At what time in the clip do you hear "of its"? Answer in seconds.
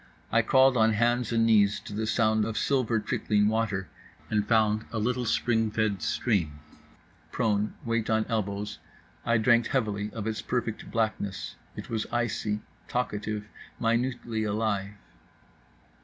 10.11-10.41